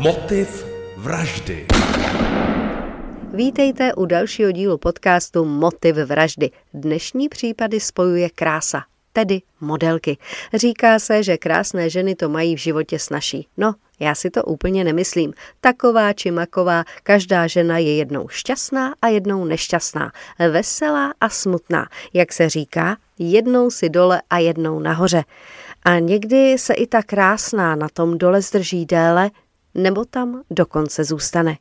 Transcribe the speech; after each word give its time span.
Motiv 0.00 0.66
vraždy. 0.96 1.66
Vítejte 3.34 3.94
u 3.94 4.06
dalšího 4.06 4.52
dílu 4.52 4.78
podcastu 4.78 5.44
Motiv 5.44 5.96
vraždy. 5.96 6.50
Dnešní 6.74 7.28
případy 7.28 7.80
spojuje 7.80 8.30
krása, 8.30 8.82
tedy 9.12 9.42
modelky. 9.60 10.18
Říká 10.54 10.98
se, 10.98 11.22
že 11.22 11.36
krásné 11.36 11.90
ženy 11.90 12.14
to 12.14 12.28
mají 12.28 12.56
v 12.56 12.58
životě 12.58 12.98
snaží. 12.98 13.46
No, 13.56 13.74
já 14.00 14.14
si 14.14 14.30
to 14.30 14.44
úplně 14.44 14.84
nemyslím. 14.84 15.32
Taková 15.60 16.12
či 16.12 16.30
maková, 16.30 16.84
každá 17.02 17.46
žena 17.46 17.78
je 17.78 17.96
jednou 17.96 18.28
šťastná 18.28 18.94
a 19.02 19.08
jednou 19.08 19.44
nešťastná. 19.44 20.12
Veselá 20.50 21.14
a 21.20 21.28
smutná. 21.28 21.88
Jak 22.12 22.32
se 22.32 22.48
říká, 22.48 22.96
jednou 23.18 23.70
si 23.70 23.88
dole 23.88 24.22
a 24.30 24.38
jednou 24.38 24.80
nahoře. 24.80 25.24
A 25.84 25.98
někdy 25.98 26.58
se 26.58 26.74
i 26.74 26.86
ta 26.86 27.02
krásná 27.02 27.76
na 27.76 27.88
tom 27.88 28.18
dole 28.18 28.42
zdrží 28.42 28.86
déle, 28.86 29.30
nebo 29.74 30.04
tam 30.04 30.42
dokonce 30.50 31.04
zůstane. 31.04 31.56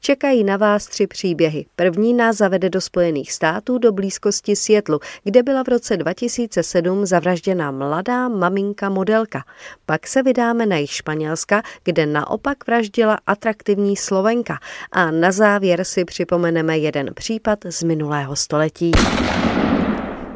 Čekají 0.00 0.44
na 0.44 0.56
vás 0.56 0.86
tři 0.86 1.06
příběhy. 1.06 1.66
První 1.76 2.14
nás 2.14 2.36
zavede 2.36 2.70
do 2.70 2.80
Spojených 2.80 3.32
států 3.32 3.78
do 3.78 3.92
blízkosti 3.92 4.56
Světlu, 4.56 5.00
kde 5.24 5.42
byla 5.42 5.62
v 5.64 5.68
roce 5.68 5.96
2007 5.96 7.06
zavražděna 7.06 7.70
mladá 7.70 8.28
maminka 8.28 8.88
modelka. 8.88 9.44
Pak 9.86 10.06
se 10.06 10.22
vydáme 10.22 10.66
na 10.66 10.76
jich 10.76 10.90
Španělska, 10.90 11.62
kde 11.84 12.06
naopak 12.06 12.66
vraždila 12.66 13.18
atraktivní 13.26 13.96
Slovenka. 13.96 14.58
A 14.92 15.10
na 15.10 15.32
závěr 15.32 15.84
si 15.84 16.04
připomeneme 16.04 16.78
jeden 16.78 17.14
případ 17.14 17.58
z 17.64 17.82
minulého 17.82 18.36
století. 18.36 18.92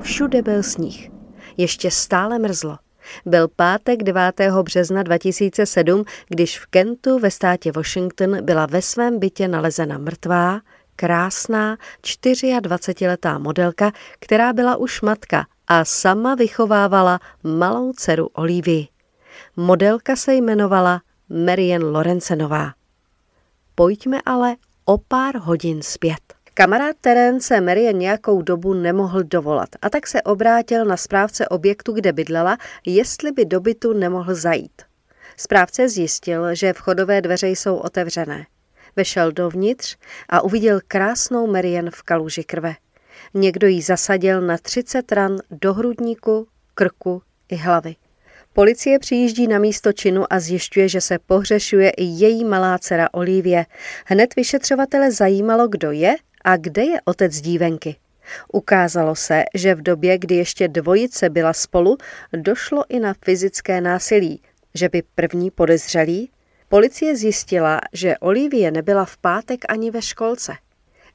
Všude 0.01 0.43
byl 0.43 0.63
sníh. 0.63 1.11
Ještě 1.57 1.91
stále 1.91 2.39
mrzlo. 2.39 2.79
Byl 3.27 3.49
pátek 3.49 4.03
9. 4.03 4.41
března 4.63 5.03
2007, 5.03 6.05
když 6.29 6.61
v 6.61 6.67
Kentu 6.67 7.19
ve 7.19 7.31
státě 7.31 7.73
Washington 7.73 8.45
byla 8.45 8.67
ve 8.67 8.83
svém 8.83 9.19
bytě 9.19 9.49
nalezena 9.49 9.99
mrtvá, 9.99 10.61
krásná 10.97 11.77
24-letá 12.03 13.39
modelka, 13.39 13.93
která 14.19 14.53
byla 14.53 14.77
už 14.77 15.01
matka 15.01 15.47
a 15.69 15.85
sama 15.85 16.35
vychovávala 16.35 17.21
malou 17.43 17.93
dceru 17.93 18.27
Olivii. 18.27 18.89
Modelka 19.57 20.17
se 20.17 20.35
jmenovala 20.35 21.03
Marian 21.29 21.83
Lorencenová. 21.83 22.73
Pojďme 23.75 24.21
ale 24.27 24.57
o 24.85 24.99
pár 24.99 25.37
hodin 25.37 25.83
zpět. 25.83 26.41
Kamarád 26.55 26.97
Terence 27.01 27.61
Marie 27.61 27.93
nějakou 27.93 28.43
dobu 28.43 28.75
nemohl 28.75 29.23
dovolat 29.23 29.69
a 29.83 29.91
tak 29.91 30.07
se 30.07 30.23
obrátil 30.23 30.85
na 30.85 30.97
správce 30.97 31.49
objektu, 31.49 31.93
kde 31.93 32.13
bydlela, 32.13 32.59
jestli 32.87 33.33
by 33.33 33.45
do 33.45 33.61
bytu 33.61 33.93
nemohl 33.93 34.35
zajít. 34.35 34.83
Správce 35.37 35.89
zjistil, 35.89 36.55
že 36.55 36.73
vchodové 36.73 37.21
dveře 37.21 37.49
jsou 37.49 37.77
otevřené. 37.77 38.47
Vešel 38.97 39.33
dovnitř 39.33 39.97
a 40.29 40.41
uviděl 40.41 40.80
krásnou 40.89 41.47
Marian 41.47 41.91
v 41.91 42.03
kaluži 42.03 42.45
krve. 42.45 42.75
Někdo 43.35 43.67
jí 43.67 43.83
zasadil 43.83 44.41
na 44.41 44.59
30 44.59 45.13
ran 45.13 45.39
do 45.51 45.75
hrudníku, 45.75 46.47
krku 46.75 47.23
i 47.49 47.57
hlavy. 47.57 47.97
Policie 48.53 48.99
přijíždí 48.99 49.47
na 49.47 49.59
místo 49.59 49.93
činu 49.93 50.25
a 50.30 50.41
zjišťuje, 50.41 50.89
že 50.89 51.01
se 51.01 51.19
pohřešuje 51.19 51.91
i 51.91 52.05
její 52.05 52.45
malá 52.45 52.79
dcera 52.79 53.09
Olivie. 53.13 53.67
Hned 54.07 54.37
vyšetřovatele 54.37 55.13
zajímalo, 55.13 55.69
kdo 55.69 55.91
je 55.91 56.17
a 56.45 56.57
kde 56.57 56.82
je 56.82 57.01
otec 57.04 57.40
dívenky? 57.40 57.96
Ukázalo 58.52 59.15
se, 59.15 59.43
že 59.54 59.74
v 59.74 59.82
době, 59.82 60.18
kdy 60.18 60.35
ještě 60.35 60.68
dvojice 60.68 61.30
byla 61.30 61.52
spolu, 61.52 61.99
došlo 62.32 62.84
i 62.88 63.01
na 63.01 63.15
fyzické 63.24 63.80
násilí, 63.80 64.43
že 64.75 64.88
by 64.88 65.03
první 65.15 65.50
podezřelý. 65.50 66.31
Policie 66.69 67.17
zjistila, 67.17 67.81
že 67.93 68.19
Olivie 68.19 68.71
nebyla 68.71 69.05
v 69.05 69.17
pátek 69.17 69.65
ani 69.69 69.91
ve 69.91 70.03
školce. 70.03 70.53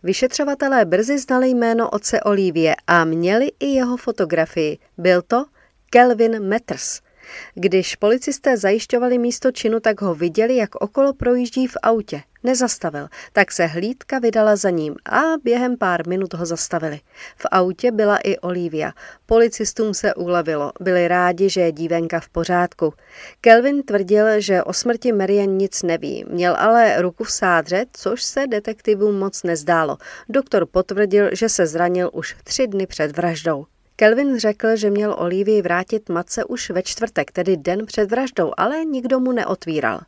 Vyšetřovatelé 0.03 0.85
brzy 0.85 1.19
znali 1.19 1.49
jméno 1.49 1.89
otce 1.89 2.21
Olivie 2.21 2.75
a 2.87 3.05
měli 3.05 3.51
i 3.59 3.65
jeho 3.65 3.97
fotografii. 3.97 4.77
Byl 4.97 5.21
to 5.21 5.45
Kelvin 5.89 6.49
Matters– 6.49 7.01
když 7.55 7.95
policisté 7.95 8.57
zajišťovali 8.57 9.17
místo 9.17 9.51
činu, 9.51 9.79
tak 9.79 10.01
ho 10.01 10.15
viděli, 10.15 10.55
jak 10.55 10.75
okolo 10.75 11.13
projíždí 11.13 11.67
v 11.67 11.77
autě. 11.83 12.21
Nezastavil, 12.47 13.07
tak 13.33 13.51
se 13.51 13.65
hlídka 13.65 14.19
vydala 14.19 14.55
za 14.55 14.69
ním 14.69 14.95
a 15.05 15.21
během 15.43 15.77
pár 15.77 16.07
minut 16.07 16.33
ho 16.33 16.45
zastavili. 16.45 16.99
V 17.37 17.45
autě 17.51 17.91
byla 17.91 18.17
i 18.17 18.37
Olivia. 18.37 18.91
Policistům 19.25 19.93
se 19.93 20.13
ulevilo, 20.13 20.71
byli 20.79 21.07
rádi, 21.07 21.49
že 21.49 21.61
je 21.61 21.71
dívenka 21.71 22.19
v 22.19 22.29
pořádku. 22.29 22.93
Kelvin 23.41 23.83
tvrdil, 23.83 24.41
že 24.41 24.63
o 24.63 24.73
smrti 24.73 25.11
Marian 25.11 25.49
nic 25.49 25.83
neví, 25.83 26.25
měl 26.29 26.55
ale 26.59 27.01
ruku 27.01 27.23
v 27.23 27.31
sádře, 27.31 27.85
což 27.93 28.23
se 28.23 28.47
detektivům 28.47 29.19
moc 29.19 29.43
nezdálo. 29.43 29.97
Doktor 30.29 30.65
potvrdil, 30.65 31.29
že 31.31 31.49
se 31.49 31.67
zranil 31.67 32.09
už 32.13 32.35
tři 32.43 32.67
dny 32.67 32.87
před 32.87 33.17
vraždou. 33.17 33.65
Kelvin 33.95 34.39
řekl, 34.39 34.75
že 34.75 34.89
měl 34.89 35.15
Olivii 35.17 35.61
vrátit 35.61 36.09
matce 36.09 36.45
už 36.45 36.69
ve 36.69 36.83
čtvrtek, 36.83 37.31
tedy 37.31 37.57
den 37.57 37.85
před 37.85 38.11
vraždou, 38.11 38.53
ale 38.57 38.85
nikdo 38.85 39.19
mu 39.19 39.31
neotvíral. 39.31 39.99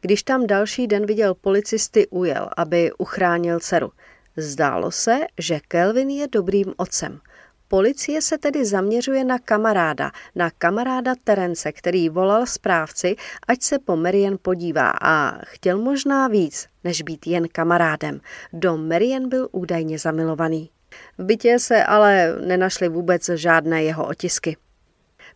Když 0.00 0.22
tam 0.22 0.46
další 0.46 0.86
den 0.86 1.06
viděl 1.06 1.34
policisty, 1.34 2.06
ujel, 2.06 2.50
aby 2.56 2.92
uchránil 2.98 3.60
dceru. 3.60 3.90
Zdálo 4.36 4.90
se, 4.90 5.18
že 5.38 5.60
Kelvin 5.68 6.10
je 6.10 6.28
dobrým 6.28 6.74
otcem. 6.76 7.20
Policie 7.68 8.22
se 8.22 8.38
tedy 8.38 8.64
zaměřuje 8.64 9.24
na 9.24 9.38
kamaráda, 9.38 10.10
na 10.34 10.50
kamaráda 10.50 11.14
Terence, 11.24 11.72
který 11.72 12.08
volal 12.08 12.46
správci, 12.46 13.16
ať 13.48 13.62
se 13.62 13.78
po 13.78 13.96
Marian 13.96 14.38
podívá 14.42 14.92
a 15.02 15.38
chtěl 15.44 15.78
možná 15.78 16.28
víc, 16.28 16.66
než 16.84 17.02
být 17.02 17.26
jen 17.26 17.48
kamarádem. 17.48 18.20
Do 18.52 18.76
Marian 18.76 19.28
byl 19.28 19.48
údajně 19.52 19.98
zamilovaný. 19.98 20.70
V 21.18 21.24
bytě 21.24 21.58
se 21.58 21.84
ale 21.84 22.36
nenašly 22.46 22.88
vůbec 22.88 23.30
žádné 23.34 23.82
jeho 23.82 24.06
otisky. 24.06 24.56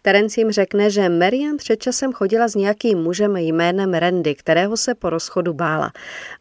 Terence 0.03 0.41
jim 0.41 0.51
řekne, 0.51 0.91
že 0.91 1.09
Marian 1.09 1.57
před 1.57 1.83
časem 1.83 2.13
chodila 2.13 2.49
s 2.49 2.55
nějakým 2.55 2.99
mužem 2.99 3.37
jménem 3.37 3.95
Randy, 3.95 4.35
kterého 4.35 4.77
se 4.77 4.95
po 4.95 5.11
rozchodu 5.11 5.53
bála, 5.53 5.93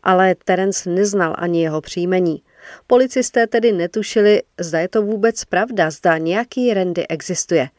ale 0.04 0.36
Terence 0.46 0.90
neznal 0.90 1.36
ani 1.38 1.62
jeho 1.62 1.82
příjmení. 1.82 2.42
Policisté 2.88 3.48
tedy 3.48 3.72
netušili, 3.72 4.42
zda 4.60 4.80
je 4.80 4.88
to 4.88 5.02
vůbec 5.02 5.46
pravda, 5.46 5.92
zda 5.92 6.18
nějaký 6.18 6.74
Randy 6.74 7.08
existuje. 7.08 7.70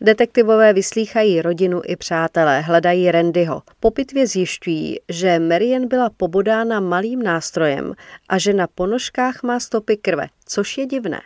Detektivové 0.00 0.72
vyslýchají 0.72 1.42
rodinu 1.42 1.80
i 1.84 1.96
přátelé, 1.96 2.60
hledají 2.60 3.10
Randyho. 3.10 3.62
Po 3.80 3.90
pitvě 3.90 4.26
zjišťují, 4.26 4.96
že 5.08 5.38
Marian 5.38 5.88
byla 5.88 6.10
pobodána 6.16 6.80
malým 6.80 7.22
nástrojem 7.22 7.94
a 8.28 8.38
že 8.38 8.52
na 8.52 8.66
ponožkách 8.66 9.42
má 9.42 9.60
stopy 9.60 9.96
krve, 9.96 10.26
což 10.46 10.78
je 10.78 10.86
divné, 10.86 11.20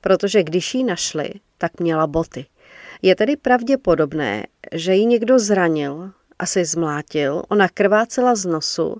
protože 0.00 0.42
když 0.42 0.74
ji 0.74 0.84
našli, 0.84 1.30
tak 1.58 1.80
měla 1.80 2.06
boty. 2.06 2.46
Je 3.04 3.14
tedy 3.14 3.36
pravděpodobné, 3.36 4.46
že 4.72 4.94
ji 4.94 5.06
někdo 5.06 5.38
zranil, 5.38 6.10
asi 6.38 6.64
zmlátil, 6.64 7.42
ona 7.48 7.68
krvácela 7.68 8.34
z 8.34 8.44
nosu, 8.46 8.96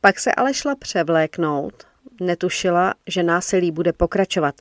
pak 0.00 0.18
se 0.18 0.32
ale 0.32 0.54
šla 0.54 0.74
převléknout, 0.76 1.84
netušila, 2.20 2.94
že 3.06 3.22
násilí 3.22 3.70
bude 3.70 3.92
pokračovat. 3.92 4.54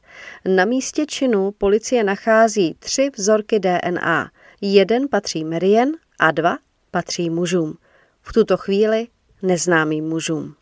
Na 0.46 0.66
místě 0.66 1.06
činu 1.06 1.52
policie 1.52 2.04
nachází 2.04 2.76
tři 2.80 3.10
vzorky 3.18 3.60
DNA. 3.60 4.32
Jeden 4.62 5.08
patří 5.08 5.44
Marian 5.44 5.90
a 6.20 6.32
dva 6.32 6.58
patří 6.92 7.30
mužům. 7.30 7.78
V 8.22 8.34
tuto 8.34 8.58
chvíli 8.58 9.08
neznámým 9.42 10.06
mužům. 10.06 10.56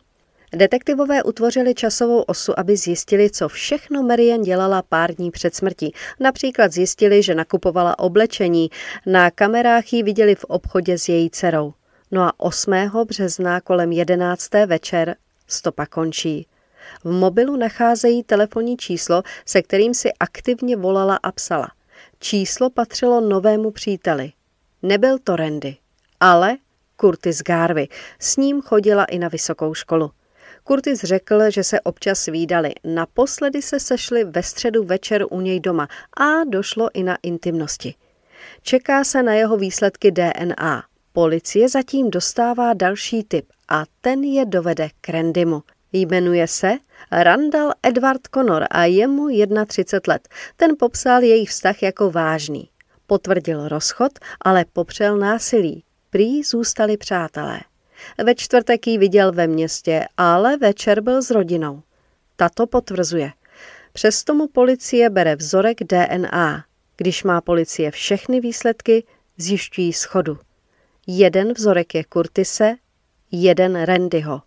Detektivové 0.54 1.22
utvořili 1.22 1.74
časovou 1.74 2.20
osu, 2.22 2.58
aby 2.58 2.76
zjistili, 2.76 3.30
co 3.30 3.48
všechno 3.48 4.02
Marian 4.02 4.42
dělala 4.42 4.82
pár 4.82 5.14
dní 5.14 5.30
před 5.30 5.54
smrtí. 5.54 5.94
Například 6.20 6.72
zjistili, 6.72 7.22
že 7.22 7.34
nakupovala 7.34 7.98
oblečení. 7.98 8.70
Na 9.06 9.30
kamerách 9.30 9.92
ji 9.92 10.02
viděli 10.02 10.34
v 10.34 10.44
obchodě 10.44 10.98
s 10.98 11.08
její 11.08 11.30
dcerou. 11.30 11.74
No 12.10 12.22
a 12.22 12.32
8. 12.36 12.72
března 13.08 13.60
kolem 13.60 13.92
11. 13.92 14.50
večer 14.66 15.16
stopa 15.46 15.86
končí. 15.86 16.46
V 17.04 17.10
mobilu 17.10 17.56
nacházejí 17.56 18.22
telefonní 18.22 18.76
číslo, 18.76 19.22
se 19.46 19.62
kterým 19.62 19.94
si 19.94 20.12
aktivně 20.20 20.76
volala 20.76 21.18
a 21.22 21.32
psala. 21.32 21.68
Číslo 22.18 22.70
patřilo 22.70 23.20
novému 23.20 23.70
příteli. 23.70 24.32
Nebyl 24.82 25.18
to 25.18 25.36
Randy, 25.36 25.76
ale 26.20 26.56
Curtis 27.00 27.42
Garvey. 27.42 27.88
S 28.18 28.36
ním 28.36 28.62
chodila 28.62 29.04
i 29.04 29.18
na 29.18 29.28
vysokou 29.28 29.74
školu. 29.74 30.10
Curtis 30.68 31.00
řekl, 31.00 31.50
že 31.50 31.64
se 31.64 31.80
občas 31.80 32.26
výdali. 32.26 32.72
Naposledy 32.84 33.62
se 33.62 33.80
sešli 33.80 34.24
ve 34.24 34.42
středu 34.42 34.84
večer 34.84 35.26
u 35.30 35.40
něj 35.40 35.60
doma 35.60 35.88
a 36.16 36.44
došlo 36.44 36.88
i 36.94 37.02
na 37.02 37.18
intimnosti. 37.22 37.94
Čeká 38.62 39.04
se 39.04 39.22
na 39.22 39.34
jeho 39.34 39.56
výsledky 39.56 40.10
DNA. 40.10 40.84
Policie 41.12 41.68
zatím 41.68 42.10
dostává 42.10 42.74
další 42.74 43.24
tip 43.24 43.46
a 43.68 43.84
ten 44.00 44.24
je 44.24 44.46
dovede 44.46 44.88
k 45.00 45.08
Randymu. 45.08 45.62
Jmenuje 45.92 46.48
se 46.48 46.72
Randall 47.12 47.72
Edward 47.82 48.20
Connor 48.34 48.66
a 48.70 48.84
je 48.84 49.06
mu 49.06 49.28
31 49.66 50.14
let. 50.14 50.28
Ten 50.56 50.70
popsal 50.78 51.22
jejich 51.22 51.50
vztah 51.50 51.82
jako 51.82 52.10
vážný. 52.10 52.68
Potvrdil 53.06 53.68
rozchod, 53.68 54.12
ale 54.40 54.64
popřel 54.72 55.18
násilí. 55.18 55.84
Prý 56.10 56.42
zůstali 56.42 56.96
přátelé. 56.96 57.60
Ve 58.24 58.34
čtvrtek 58.34 58.86
ji 58.86 58.98
viděl 58.98 59.32
ve 59.32 59.46
městě, 59.46 60.06
ale 60.16 60.56
večer 60.56 61.00
byl 61.00 61.22
s 61.22 61.30
rodinou. 61.30 61.82
Tato 62.36 62.66
potvrzuje. 62.66 63.32
Přesto 63.92 64.34
mu 64.34 64.48
policie 64.48 65.10
bere 65.10 65.36
vzorek 65.36 65.78
DNA. 65.84 66.64
Když 66.96 67.24
má 67.24 67.40
policie 67.40 67.90
všechny 67.90 68.40
výsledky, 68.40 69.04
zjišťují 69.36 69.92
schodu. 69.92 70.38
Jeden 71.06 71.52
vzorek 71.52 71.94
je 71.94 72.04
Kurtise, 72.04 72.74
jeden 73.30 73.82
Randyho. 73.82 74.42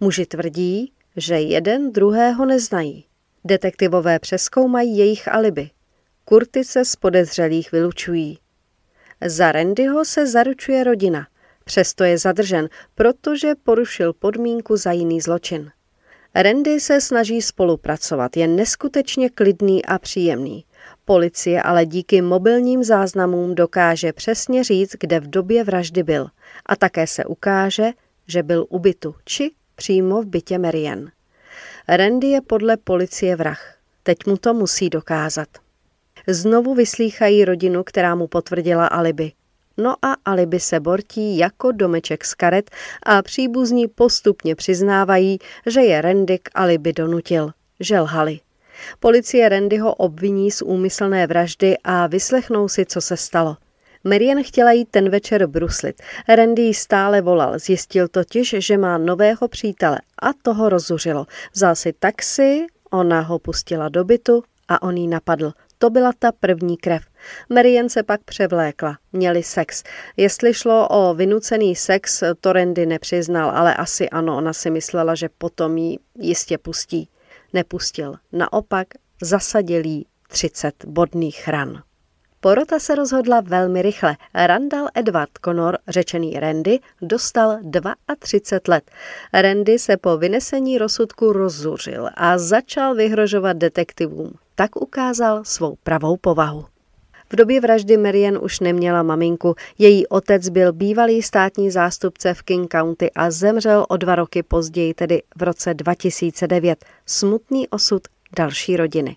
Muži 0.00 0.26
tvrdí, 0.26 0.92
že 1.16 1.34
jeden 1.34 1.92
druhého 1.92 2.46
neznají. 2.46 3.04
Detektivové 3.44 4.18
přeskoumají 4.18 4.98
jejich 4.98 5.28
alibi. 5.28 5.70
Kurtise 6.24 6.84
z 6.84 6.96
podezřelých 6.96 7.72
vylučují. 7.72 8.38
Za 9.26 9.52
Randyho 9.52 10.04
se 10.04 10.26
zaručuje 10.26 10.84
rodina, 10.84 11.26
přesto 11.64 12.04
je 12.04 12.18
zadržen, 12.18 12.68
protože 12.94 13.54
porušil 13.54 14.12
podmínku 14.12 14.76
za 14.76 14.92
jiný 14.92 15.20
zločin. 15.20 15.70
Randy 16.34 16.80
se 16.80 17.00
snaží 17.00 17.42
spolupracovat, 17.42 18.36
je 18.36 18.46
neskutečně 18.46 19.30
klidný 19.30 19.84
a 19.84 19.98
příjemný. 19.98 20.64
Policie 21.04 21.62
ale 21.62 21.86
díky 21.86 22.22
mobilním 22.22 22.84
záznamům 22.84 23.54
dokáže 23.54 24.12
přesně 24.12 24.64
říct, 24.64 24.96
kde 25.00 25.20
v 25.20 25.30
době 25.30 25.64
vraždy 25.64 26.02
byl. 26.02 26.26
A 26.66 26.76
také 26.76 27.06
se 27.06 27.24
ukáže, 27.24 27.90
že 28.26 28.42
byl 28.42 28.66
u 28.68 28.78
bytu 28.78 29.14
či 29.24 29.50
přímo 29.74 30.22
v 30.22 30.26
bytě 30.26 30.58
Marian. 30.58 31.10
Randy 31.88 32.26
je 32.26 32.40
podle 32.40 32.76
policie 32.76 33.36
vrah. 33.36 33.74
Teď 34.02 34.18
mu 34.26 34.36
to 34.36 34.54
musí 34.54 34.90
dokázat. 34.90 35.48
Znovu 36.26 36.74
vyslýchají 36.74 37.44
rodinu, 37.44 37.84
která 37.84 38.14
mu 38.14 38.26
potvrdila 38.26 38.86
alibi. 38.86 39.32
No 39.82 39.96
a 40.02 40.16
alibi 40.24 40.60
se 40.60 40.80
bortí 40.80 41.38
jako 41.38 41.72
domeček 41.72 42.24
z 42.24 42.34
karet 42.34 42.70
a 43.02 43.22
příbuzní 43.22 43.88
postupně 43.88 44.54
přiznávají, 44.54 45.38
že 45.66 45.80
je 45.80 46.00
Randy 46.00 46.38
k 46.38 46.50
alibi 46.54 46.92
donutil. 46.92 47.50
Že 47.80 48.00
lhali. 48.00 48.40
Policie 49.00 49.48
Randyho 49.48 49.94
obviní 49.94 50.50
z 50.50 50.62
úmyslné 50.62 51.26
vraždy 51.26 51.76
a 51.84 52.06
vyslechnou 52.06 52.68
si, 52.68 52.86
co 52.86 53.00
se 53.00 53.16
stalo. 53.16 53.56
Marian 54.04 54.42
chtěla 54.42 54.72
jít 54.72 54.88
ten 54.90 55.08
večer 55.08 55.46
bruslit. 55.46 56.02
Randy 56.28 56.62
jí 56.62 56.74
stále 56.74 57.20
volal, 57.20 57.58
zjistil 57.58 58.08
totiž, 58.08 58.54
že 58.58 58.78
má 58.78 58.98
nového 58.98 59.48
přítele 59.48 59.98
a 60.22 60.32
toho 60.42 60.68
rozuřilo. 60.68 61.26
Vzal 61.54 61.74
si 61.74 61.92
taxi, 61.92 62.66
ona 62.90 63.20
ho 63.20 63.38
pustila 63.38 63.88
do 63.88 64.04
bytu 64.04 64.42
a 64.68 64.82
on 64.82 64.96
jí 64.96 65.08
napadl. 65.08 65.52
To 65.82 65.90
byla 65.90 66.12
ta 66.18 66.32
první 66.32 66.76
krev. 66.76 67.02
Marian 67.48 67.88
se 67.88 68.02
pak 68.02 68.24
převlékla. 68.24 68.98
Měli 69.12 69.42
sex. 69.42 69.82
Jestli 70.16 70.54
šlo 70.54 70.88
o 70.88 71.14
vynucený 71.14 71.76
sex, 71.76 72.22
to 72.40 72.52
Randy 72.52 72.86
nepřiznal, 72.86 73.50
ale 73.50 73.74
asi 73.74 74.10
ano, 74.10 74.36
ona 74.36 74.52
si 74.52 74.70
myslela, 74.70 75.14
že 75.14 75.28
potom 75.38 75.76
jí 75.78 75.98
jistě 76.18 76.58
pustí. 76.58 77.08
Nepustil. 77.52 78.14
Naopak 78.32 78.86
zasadil 79.22 79.86
jí 79.86 80.06
30 80.28 80.84
bodných 80.84 81.48
ran. 81.48 81.82
Porota 82.40 82.78
se 82.78 82.94
rozhodla 82.94 83.40
velmi 83.40 83.82
rychle. 83.82 84.16
Randall 84.34 84.88
Edward 84.94 85.30
Connor, 85.44 85.78
řečený 85.88 86.40
Randy, 86.40 86.78
dostal 87.02 87.58
32 88.18 88.74
let. 88.74 88.90
Randy 89.32 89.78
se 89.78 89.96
po 89.96 90.16
vynesení 90.16 90.78
rozsudku 90.78 91.32
rozzuřil 91.32 92.08
a 92.14 92.38
začal 92.38 92.94
vyhrožovat 92.94 93.56
detektivům. 93.56 94.32
Tak 94.60 94.76
ukázal 94.76 95.44
svou 95.44 95.76
pravou 95.82 96.16
povahu. 96.16 96.64
V 97.32 97.36
době 97.36 97.60
vraždy 97.60 97.96
Marian 97.96 98.38
už 98.42 98.60
neměla 98.60 99.02
maminku. 99.02 99.54
Její 99.78 100.06
otec 100.06 100.48
byl 100.48 100.72
bývalý 100.72 101.22
státní 101.22 101.70
zástupce 101.70 102.34
v 102.34 102.42
King 102.42 102.72
County 102.72 103.10
a 103.10 103.30
zemřel 103.30 103.86
o 103.88 103.96
dva 103.96 104.14
roky 104.14 104.42
později, 104.42 104.94
tedy 104.94 105.22
v 105.36 105.42
roce 105.42 105.74
2009. 105.74 106.84
Smutný 107.06 107.68
osud 107.68 108.02
další 108.36 108.76
rodiny. 108.76 109.16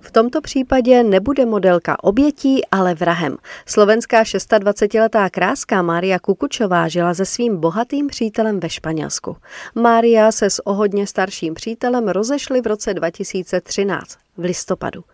V 0.00 0.05
tomto 0.16 0.40
případě 0.40 1.02
nebude 1.02 1.46
modelka 1.46 2.04
obětí, 2.04 2.60
ale 2.70 2.94
vrahem. 2.94 3.36
Slovenská 3.66 4.22
26-letá 4.22 5.30
kráska 5.30 5.82
Mária 5.82 6.18
Kukučová 6.18 6.88
žila 6.88 7.14
se 7.14 7.24
svým 7.24 7.56
bohatým 7.56 8.06
přítelem 8.06 8.60
ve 8.60 8.70
Španělsku. 8.70 9.36
Mária 9.74 10.32
se 10.32 10.50
s 10.50 10.66
ohodně 10.66 11.06
starším 11.06 11.54
přítelem 11.54 12.08
rozešli 12.08 12.60
v 12.60 12.66
roce 12.66 12.94
2013 12.94 14.18
v 14.36 14.44
listopadu. 14.44 15.04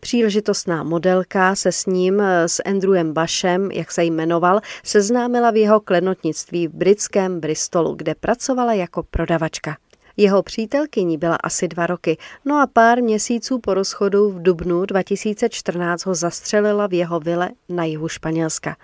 Příležitostná 0.00 0.82
modelka 0.82 1.54
se 1.54 1.72
s 1.72 1.86
ním, 1.86 2.20
s 2.46 2.62
Andrewem 2.64 3.12
Bashem, 3.12 3.70
jak 3.70 3.92
se 3.92 4.04
jmenoval, 4.04 4.60
seznámila 4.84 5.50
v 5.50 5.56
jeho 5.56 5.80
klenotnictví 5.80 6.68
v 6.68 6.72
britském 6.72 7.40
Bristolu, 7.40 7.94
kde 7.94 8.14
pracovala 8.14 8.72
jako 8.72 9.02
prodavačka. 9.02 9.76
Jeho 10.16 10.42
přítelkyní 10.42 11.18
byla 11.18 11.36
asi 11.36 11.68
dva 11.68 11.86
roky, 11.86 12.18
no 12.44 12.60
a 12.60 12.66
pár 12.66 13.02
měsíců 13.02 13.58
po 13.58 13.74
rozchodu 13.74 14.30
v 14.30 14.42
dubnu 14.42 14.84
2014 14.84 16.06
ho 16.06 16.14
zastřelila 16.14 16.86
v 16.86 16.92
jeho 16.92 17.20
vile 17.20 17.50
na 17.68 17.84
jihu 17.84 18.08
Španělska. 18.08 18.76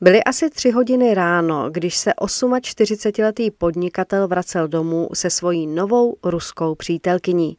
Byly 0.00 0.24
asi 0.24 0.50
tři 0.50 0.70
hodiny 0.70 1.14
ráno, 1.14 1.70
když 1.70 1.96
se 1.96 2.12
48-letý 2.12 3.50
podnikatel 3.50 4.28
vracel 4.28 4.68
domů 4.68 5.08
se 5.14 5.30
svojí 5.30 5.66
novou 5.66 6.16
ruskou 6.24 6.74
přítelkyní. 6.74 7.56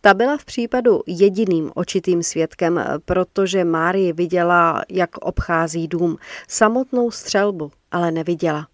Ta 0.00 0.14
byla 0.14 0.36
v 0.36 0.44
případu 0.44 1.00
jediným 1.06 1.72
očitým 1.74 2.22
svědkem, 2.22 2.84
protože 3.04 3.64
Márie 3.64 4.12
viděla, 4.12 4.82
jak 4.88 5.18
obchází 5.18 5.88
dům. 5.88 6.16
Samotnou 6.48 7.10
střelbu 7.10 7.70
ale 7.90 8.10
neviděla. 8.10 8.66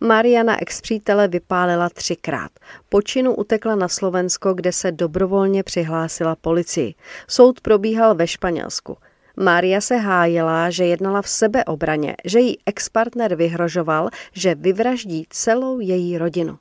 Mariana 0.00 0.62
ex-přítele 0.62 1.28
vypálila 1.28 1.88
třikrát. 1.88 2.50
Po 2.88 3.02
činu 3.02 3.34
utekla 3.34 3.74
na 3.74 3.88
Slovensko, 3.88 4.54
kde 4.54 4.72
se 4.72 4.92
dobrovolně 4.92 5.62
přihlásila 5.62 6.36
policii. 6.36 6.94
Soud 7.28 7.60
probíhal 7.60 8.14
ve 8.14 8.26
Španělsku. 8.26 8.96
Mária 9.36 9.80
se 9.80 9.96
hájila, 9.96 10.70
že 10.70 10.84
jednala 10.84 11.22
v 11.22 11.28
sebeobraně, 11.28 12.16
že 12.24 12.40
jí 12.40 12.58
ex-partner 12.66 13.34
vyhrožoval, 13.34 14.08
že 14.32 14.54
vyvraždí 14.54 15.26
celou 15.30 15.80
její 15.80 16.18
rodinu. 16.18 16.58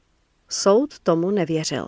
Soud 0.50 1.00
tomu 1.00 1.32
nevěřil. 1.32 1.88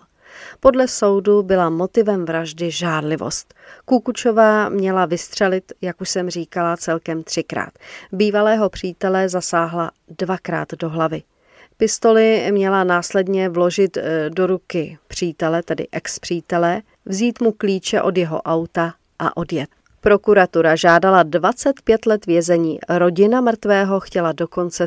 Podle 0.60 0.88
soudu 0.88 1.42
byla 1.42 1.70
motivem 1.70 2.24
vraždy 2.24 2.70
žádlivost. 2.70 3.54
Kukučová 3.84 4.68
měla 4.68 5.06
vystřelit, 5.06 5.72
jak 5.80 6.00
už 6.00 6.08
jsem 6.08 6.30
říkala, 6.30 6.76
celkem 6.76 7.22
třikrát. 7.22 7.72
Bývalého 8.12 8.68
přítele 8.68 9.28
zasáhla 9.28 9.90
dvakrát 10.08 10.68
do 10.78 10.88
hlavy. 10.88 11.22
Pistoli 11.76 12.48
měla 12.50 12.84
následně 12.84 13.48
vložit 13.48 13.96
eh, 13.96 14.30
do 14.30 14.46
ruky 14.46 14.98
přítele, 15.08 15.62
tedy 15.62 15.86
ex-přítele, 15.92 16.82
vzít 17.06 17.40
mu 17.40 17.52
klíče 17.52 18.02
od 18.02 18.16
jeho 18.16 18.42
auta 18.42 18.94
a 19.18 19.36
odjet. 19.36 19.68
Prokuratura 20.00 20.76
žádala 20.76 21.22
25 21.22 22.06
let 22.06 22.26
vězení, 22.26 22.78
rodina 22.88 23.40
mrtvého 23.40 24.00
chtěla 24.00 24.32
dokonce 24.32 24.84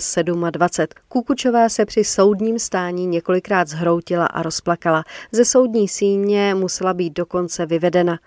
27. 0.51 1.03
Kukučová 1.07 1.69
se 1.69 1.85
při 1.85 2.03
soudním 2.03 2.59
stání 2.59 3.07
několikrát 3.07 3.67
zhroutila 3.67 4.25
a 4.25 4.43
rozplakala. 4.43 5.03
Ze 5.31 5.45
soudní 5.45 5.87
síně 5.87 6.55
musela 6.55 6.93
být 6.93 7.13
dokonce 7.13 7.65
vyvedena. 7.65 8.19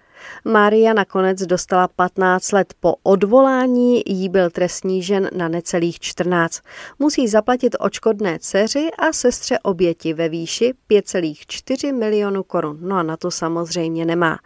Mária 0.44 0.92
nakonec 0.92 1.42
dostala 1.42 1.88
15 1.88 2.52
let. 2.52 2.74
Po 2.80 2.94
odvolání 3.02 4.02
jí 4.06 4.28
byl 4.28 4.50
trest 4.50 4.80
snížen 4.80 5.28
na 5.36 5.48
necelých 5.48 6.00
14. 6.00 6.60
Musí 6.98 7.28
zaplatit 7.28 7.76
očkodné 7.80 8.38
dceři 8.38 8.88
a 8.98 9.12
sestře 9.12 9.58
oběti 9.58 10.14
ve 10.14 10.28
výši 10.28 10.74
5,4 10.90 11.98
milionu 11.98 12.42
korun. 12.42 12.78
No 12.80 12.96
a 12.96 13.02
na 13.02 13.16
to 13.16 13.30
samozřejmě 13.30 14.04
nemá. 14.04 14.38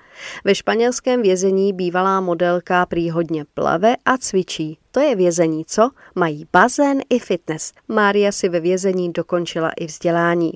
Ve 0.44 0.54
španělském 0.54 1.22
vězení 1.22 1.72
bývalá 1.72 2.20
modelka 2.20 2.86
prý 2.86 3.10
hodně 3.10 3.44
plave 3.54 3.96
a 4.04 4.18
cvičí. 4.18 4.78
To 4.90 5.00
je 5.00 5.16
vězení, 5.16 5.64
co? 5.64 5.90
Mají 6.14 6.46
bazén 6.52 7.00
i 7.10 7.18
fitness. 7.18 7.72
Mária 7.88 8.32
si 8.32 8.48
ve 8.48 8.60
vězení 8.60 9.12
dokončila 9.12 9.70
i 9.70 9.86
vzdělání. 9.86 10.52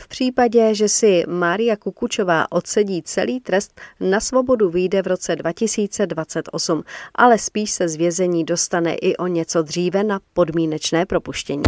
V 0.00 0.08
případě, 0.08 0.74
že 0.74 0.88
si 0.88 1.24
Mária 1.28 1.76
Kukučová 1.76 2.52
odsedí 2.52 3.02
celý 3.02 3.40
trest, 3.40 3.80
na 4.00 4.20
svobodu 4.20 4.70
vyjde 4.70 5.02
v 5.02 5.06
roce 5.06 5.36
2028, 5.36 6.82
ale 7.14 7.38
spíš 7.38 7.70
se 7.70 7.88
z 7.88 7.96
vězení 7.96 8.44
dostane 8.44 8.94
i 8.94 9.16
o 9.16 9.26
něco 9.26 9.62
dříve 9.62 10.04
na 10.04 10.20
podmínečné 10.32 11.06
propuštění. 11.06 11.62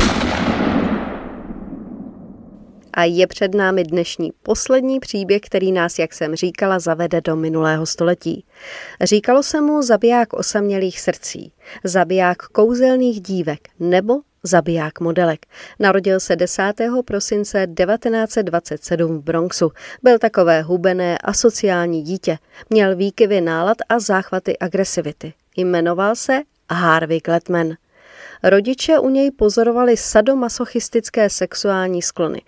A 2.92 3.04
je 3.04 3.26
před 3.26 3.54
námi 3.54 3.84
dnešní 3.84 4.32
poslední 4.42 5.00
příběh, 5.00 5.40
který 5.40 5.72
nás, 5.72 5.98
jak 5.98 6.14
jsem 6.14 6.34
říkala, 6.34 6.78
zavede 6.78 7.20
do 7.20 7.36
minulého 7.36 7.86
století. 7.86 8.44
Říkalo 9.00 9.42
se 9.42 9.60
mu 9.60 9.82
zabiják 9.82 10.32
osamělých 10.32 11.00
srdcí, 11.00 11.52
zabiják 11.84 12.38
kouzelných 12.42 13.20
dívek 13.20 13.68
nebo 13.80 14.20
zabiják 14.42 15.00
modelek. 15.00 15.46
Narodil 15.78 16.20
se 16.20 16.36
10. 16.36 16.62
prosince 17.04 17.66
1927 17.66 19.18
v 19.18 19.22
Bronxu. 19.22 19.72
Byl 20.02 20.18
takové 20.18 20.62
hubené 20.62 21.18
a 21.18 21.32
sociální 21.32 22.02
dítě. 22.02 22.38
Měl 22.70 22.96
výkyvy 22.96 23.40
nálad 23.40 23.76
a 23.88 23.98
záchvaty 23.98 24.58
agresivity. 24.58 25.32
Jmenoval 25.56 26.16
se 26.16 26.40
Harvey 26.70 27.20
Gletman. 27.20 27.68
Rodiče 28.42 28.98
u 28.98 29.08
něj 29.08 29.30
pozorovali 29.30 29.96
sadomasochistické 29.96 31.30
sexuální 31.30 32.02
sklony. 32.02 32.42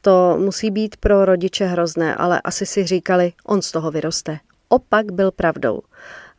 To 0.00 0.36
musí 0.40 0.70
být 0.70 0.96
pro 0.96 1.24
rodiče 1.24 1.66
hrozné, 1.66 2.14
ale 2.14 2.40
asi 2.44 2.66
si 2.66 2.86
říkali, 2.86 3.32
on 3.46 3.62
z 3.62 3.72
toho 3.72 3.90
vyroste. 3.90 4.38
Opak 4.68 5.12
byl 5.12 5.30
pravdou. 5.30 5.80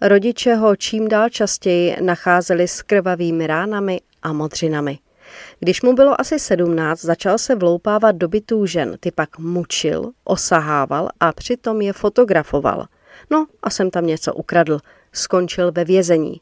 Rodiče 0.01 0.55
ho 0.55 0.75
čím 0.75 1.07
dál 1.07 1.29
častěji 1.29 1.97
nacházeli 2.01 2.67
s 2.67 2.81
krvavými 2.81 3.47
ránami 3.47 4.01
a 4.23 4.33
modřinami. 4.33 4.99
Když 5.59 5.81
mu 5.81 5.93
bylo 5.93 6.21
asi 6.21 6.39
sedmnáct, 6.39 7.01
začal 7.01 7.37
se 7.37 7.55
vloupávat 7.55 8.15
do 8.15 8.27
bytů 8.27 8.65
žen, 8.65 8.97
ty 8.99 9.11
pak 9.11 9.37
mučil, 9.37 10.11
osahával 10.23 11.09
a 11.19 11.33
přitom 11.33 11.81
je 11.81 11.93
fotografoval. 11.93 12.85
No 13.31 13.45
a 13.63 13.69
jsem 13.69 13.91
tam 13.91 14.07
něco 14.07 14.33
ukradl. 14.33 14.79
Skončil 15.11 15.71
ve 15.71 15.85
vězení. 15.85 16.41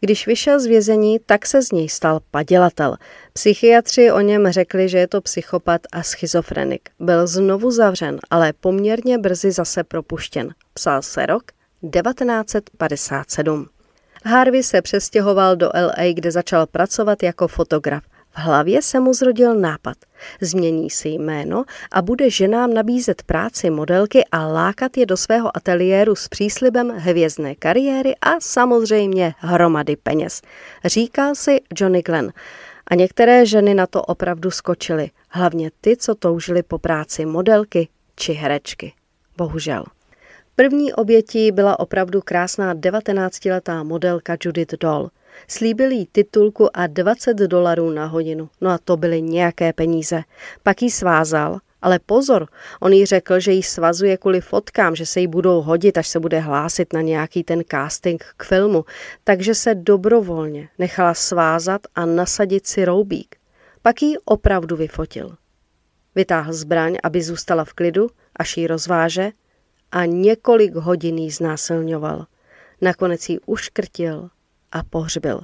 Když 0.00 0.26
vyšel 0.26 0.60
z 0.60 0.66
vězení, 0.66 1.18
tak 1.26 1.46
se 1.46 1.62
z 1.62 1.72
něj 1.72 1.88
stal 1.88 2.20
padělatel. 2.30 2.96
Psychiatři 3.32 4.12
o 4.12 4.20
něm 4.20 4.48
řekli, 4.50 4.88
že 4.88 4.98
je 4.98 5.08
to 5.08 5.20
psychopat 5.20 5.80
a 5.92 6.02
schizofrenik. 6.02 6.88
Byl 7.00 7.26
znovu 7.26 7.70
zavřen, 7.70 8.18
ale 8.30 8.52
poměrně 8.52 9.18
brzy 9.18 9.52
zase 9.52 9.84
propuštěn. 9.84 10.54
Psal 10.74 11.02
se 11.02 11.26
rok 11.26 11.42
1957. 11.90 13.68
Harvey 14.26 14.62
se 14.62 14.82
přestěhoval 14.82 15.56
do 15.56 15.70
LA, 15.74 16.12
kde 16.14 16.30
začal 16.30 16.66
pracovat 16.66 17.22
jako 17.22 17.48
fotograf. 17.48 18.02
V 18.30 18.38
hlavě 18.38 18.82
se 18.82 19.00
mu 19.00 19.12
zrodil 19.12 19.54
nápad. 19.54 19.96
Změní 20.40 20.90
si 20.90 21.08
jméno 21.08 21.64
a 21.92 22.02
bude 22.02 22.30
ženám 22.30 22.74
nabízet 22.74 23.22
práci 23.22 23.70
modelky 23.70 24.24
a 24.32 24.46
lákat 24.46 24.96
je 24.96 25.06
do 25.06 25.16
svého 25.16 25.56
ateliéru 25.56 26.14
s 26.14 26.28
příslibem 26.28 26.88
hvězdné 26.88 27.54
kariéry 27.54 28.14
a 28.16 28.40
samozřejmě 28.40 29.34
hromady 29.38 29.96
peněz. 29.96 30.42
Říkal 30.84 31.34
si 31.34 31.60
Johnny 31.78 32.02
Glenn. 32.02 32.32
A 32.86 32.94
některé 32.94 33.46
ženy 33.46 33.74
na 33.74 33.86
to 33.86 34.02
opravdu 34.02 34.50
skočily. 34.50 35.10
Hlavně 35.28 35.70
ty, 35.80 35.96
co 35.96 36.14
toužily 36.14 36.62
po 36.62 36.78
práci 36.78 37.26
modelky 37.26 37.88
či 38.16 38.32
herečky. 38.32 38.92
Bohužel. 39.36 39.84
První 40.56 40.92
obětí 40.92 41.52
byla 41.52 41.80
opravdu 41.80 42.20
krásná 42.20 42.74
19-letá 42.74 43.84
modelka 43.84 44.36
Judith 44.44 44.74
Doll. 44.80 45.10
Slíbil 45.48 45.90
jí 45.90 46.06
titulku 46.12 46.76
a 46.76 46.86
20 46.86 47.34
dolarů 47.34 47.90
na 47.90 48.06
hodinu. 48.06 48.48
No 48.60 48.70
a 48.70 48.78
to 48.78 48.96
byly 48.96 49.22
nějaké 49.22 49.72
peníze. 49.72 50.22
Pak 50.62 50.82
jí 50.82 50.90
svázal, 50.90 51.58
ale 51.82 51.98
pozor, 51.98 52.48
on 52.80 52.92
jí 52.92 53.06
řekl, 53.06 53.40
že 53.40 53.52
jí 53.52 53.62
svazuje 53.62 54.16
kvůli 54.16 54.40
fotkám, 54.40 54.96
že 54.96 55.06
se 55.06 55.20
jí 55.20 55.26
budou 55.26 55.62
hodit, 55.62 55.98
až 55.98 56.08
se 56.08 56.20
bude 56.20 56.38
hlásit 56.38 56.92
na 56.92 57.00
nějaký 57.00 57.44
ten 57.44 57.62
casting 57.70 58.24
k 58.36 58.44
filmu, 58.44 58.84
takže 59.24 59.54
se 59.54 59.74
dobrovolně 59.74 60.68
nechala 60.78 61.14
svázat 61.14 61.80
a 61.94 62.06
nasadit 62.06 62.66
si 62.66 62.84
roubík. 62.84 63.36
Pak 63.82 64.02
jí 64.02 64.18
opravdu 64.24 64.76
vyfotil. 64.76 65.36
Vytáhl 66.14 66.52
zbraň, 66.52 66.96
aby 67.02 67.22
zůstala 67.22 67.64
v 67.64 67.72
klidu, 67.72 68.10
až 68.36 68.56
jí 68.56 68.66
rozváže 68.66 69.30
a 69.94 70.04
několik 70.04 70.74
hodin 70.74 71.18
jí 71.18 71.30
znásilňoval. 71.30 72.26
Nakonec 72.80 73.28
jí 73.28 73.38
uškrtil 73.46 74.28
a 74.72 74.82
pohřbil. 74.90 75.40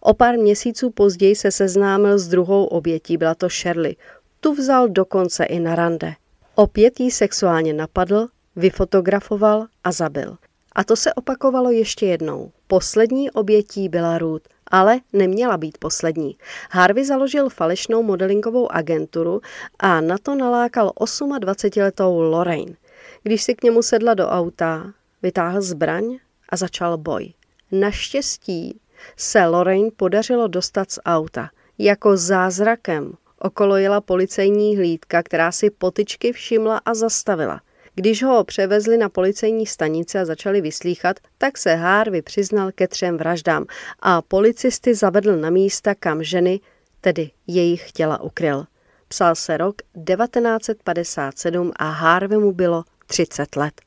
O 0.00 0.14
pár 0.14 0.38
měsíců 0.38 0.90
později 0.90 1.36
se 1.36 1.50
seznámil 1.50 2.18
s 2.18 2.28
druhou 2.28 2.64
obětí, 2.64 3.16
byla 3.16 3.34
to 3.34 3.48
Shirley. 3.48 3.96
Tu 4.40 4.54
vzal 4.54 4.88
dokonce 4.88 5.44
i 5.44 5.60
na 5.60 5.74
rande. 5.74 6.14
Opět 6.54 7.00
jí 7.00 7.10
sexuálně 7.10 7.72
napadl, 7.72 8.26
vyfotografoval 8.56 9.66
a 9.84 9.92
zabil. 9.92 10.36
A 10.72 10.84
to 10.84 10.96
se 10.96 11.14
opakovalo 11.14 11.70
ještě 11.70 12.06
jednou. 12.06 12.52
Poslední 12.66 13.30
obětí 13.30 13.88
byla 13.88 14.18
Ruth, 14.18 14.48
ale 14.66 15.00
neměla 15.12 15.56
být 15.56 15.78
poslední. 15.78 16.36
Harvey 16.70 17.04
založil 17.04 17.48
falešnou 17.48 18.02
modelingovou 18.02 18.72
agenturu 18.72 19.40
a 19.78 20.00
na 20.00 20.18
to 20.18 20.34
nalákal 20.34 20.92
28-letou 20.98 22.20
Lorraine. 22.20 22.74
Když 23.22 23.42
si 23.42 23.54
k 23.54 23.62
němu 23.64 23.82
sedla 23.82 24.14
do 24.14 24.28
auta, 24.28 24.92
vytáhl 25.22 25.62
zbraň 25.62 26.18
a 26.48 26.56
začal 26.56 26.98
boj. 26.98 27.32
Naštěstí 27.72 28.80
se 29.16 29.46
Lorraine 29.46 29.90
podařilo 29.96 30.48
dostat 30.48 30.90
z 30.90 30.98
auta. 31.04 31.50
Jako 31.78 32.16
zázrakem 32.16 33.12
okolo 33.38 33.76
jela 33.76 34.00
policejní 34.00 34.76
hlídka, 34.76 35.22
která 35.22 35.52
si 35.52 35.70
potyčky 35.70 36.32
všimla 36.32 36.78
a 36.78 36.94
zastavila. 36.94 37.60
Když 37.94 38.22
ho 38.22 38.44
převezli 38.44 38.96
na 38.96 39.08
policejní 39.08 39.66
stanici 39.66 40.18
a 40.18 40.24
začali 40.24 40.60
vyslíchat, 40.60 41.20
tak 41.38 41.58
se 41.58 41.74
Harvey 41.74 42.22
přiznal 42.22 42.72
ke 42.72 42.88
třem 42.88 43.16
vraždám 43.16 43.64
a 44.00 44.22
policisty 44.22 44.94
zavedl 44.94 45.36
na 45.36 45.50
místa, 45.50 45.94
kam 45.94 46.22
ženy, 46.22 46.60
tedy 47.00 47.30
jejich 47.46 47.92
těla 47.92 48.22
ukryl. 48.22 48.64
Psal 49.08 49.34
se 49.34 49.56
rok 49.56 49.76
1957 50.04 51.72
a 51.76 51.90
Harvey 51.90 52.38
mu 52.38 52.52
bylo 52.52 52.84
30 53.10 53.56
let. 53.56 53.80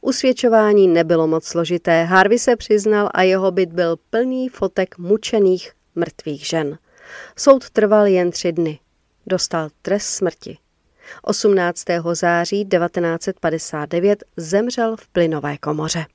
Usvědčování 0.00 0.88
nebylo 0.88 1.26
moc 1.26 1.44
složité, 1.44 2.04
Harvey 2.04 2.38
se 2.38 2.56
přiznal 2.56 3.08
a 3.14 3.22
jeho 3.22 3.50
byt 3.50 3.72
byl 3.72 3.96
plný 4.10 4.48
fotek 4.48 4.98
mučených 4.98 5.72
mrtvých 5.94 6.46
žen. 6.46 6.78
Soud 7.36 7.70
trval 7.70 8.06
jen 8.06 8.30
tři 8.30 8.52
dny. 8.52 8.78
Dostal 9.26 9.68
trest 9.82 10.06
smrti. 10.06 10.58
18. 11.22 11.84
září 12.12 12.64
1959 12.64 14.24
zemřel 14.36 14.96
v 14.96 15.08
plynové 15.08 15.58
komoře. 15.58 16.06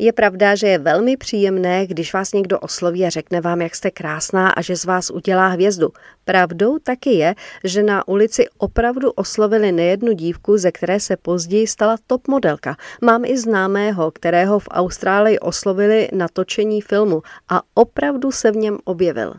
Je 0.00 0.12
pravda, 0.12 0.54
že 0.54 0.68
je 0.68 0.78
velmi 0.78 1.16
příjemné, 1.16 1.86
když 1.86 2.14
vás 2.14 2.32
někdo 2.32 2.58
osloví 2.58 3.04
a 3.04 3.10
řekne 3.10 3.40
vám, 3.40 3.62
jak 3.62 3.74
jste 3.74 3.90
krásná 3.90 4.48
a 4.48 4.62
že 4.62 4.76
z 4.76 4.84
vás 4.84 5.10
udělá 5.10 5.46
hvězdu. 5.46 5.88
Pravdou 6.24 6.78
taky 6.78 7.10
je, 7.10 7.34
že 7.64 7.82
na 7.82 8.08
ulici 8.08 8.46
opravdu 8.58 9.10
oslovili 9.10 9.72
nejednu 9.72 10.12
dívku, 10.12 10.58
ze 10.58 10.72
které 10.72 11.00
se 11.00 11.16
později 11.16 11.66
stala 11.66 11.96
top 12.06 12.28
modelka. 12.28 12.76
Mám 13.02 13.24
i 13.24 13.38
známého, 13.38 14.10
kterého 14.10 14.58
v 14.58 14.68
Austrálii 14.70 15.38
oslovili 15.38 16.08
na 16.12 16.28
točení 16.32 16.80
filmu 16.80 17.22
a 17.48 17.62
opravdu 17.74 18.32
se 18.32 18.50
v 18.50 18.56
něm 18.56 18.78
objevil. 18.84 19.34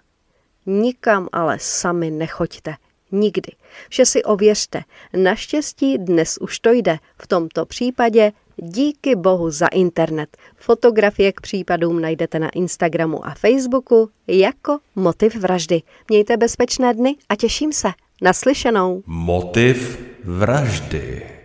Nikam 0.66 1.28
ale 1.32 1.58
sami 1.60 2.12
nechoďte. 2.12 2.74
Nikdy. 3.12 3.52
Vše 3.90 4.06
si 4.06 4.24
ověřte. 4.24 4.82
Naštěstí 5.14 5.98
dnes 5.98 6.38
už 6.42 6.60
to 6.60 6.72
jde. 6.72 6.98
V 7.22 7.28
tomto 7.28 7.66
případě 7.66 8.32
díky 8.58 9.16
bohu 9.16 9.52
za 9.52 9.68
internet. 9.68 10.38
Fotografie 10.56 11.32
k 11.32 11.42
případům 11.42 12.02
najdete 12.02 12.40
na 12.40 12.50
Instagramu 12.50 13.26
a 13.26 13.34
Facebooku 13.34 14.10
jako 14.28 14.78
Motiv 14.96 15.36
vraždy. 15.36 15.82
Mějte 16.10 16.38
bezpečné 16.38 16.94
dny 16.94 17.16
a 17.30 17.36
těším 17.36 17.74
se. 17.74 17.88
Naslyšenou. 18.22 19.04
Motiv 19.06 20.00
vraždy. 20.24 21.39